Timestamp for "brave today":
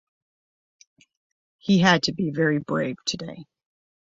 2.57-3.45